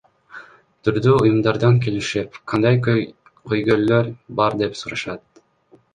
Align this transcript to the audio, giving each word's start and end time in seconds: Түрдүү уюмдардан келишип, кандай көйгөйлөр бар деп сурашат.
Түрдүү 0.87 1.13
уюмдардан 1.25 1.77
келишип, 1.83 2.39
кандай 2.53 2.81
көйгөйлөр 2.89 4.13
бар 4.41 4.61
деп 4.63 4.81
сурашат. 4.81 5.45